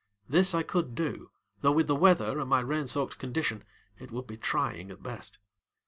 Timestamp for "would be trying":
4.11-4.89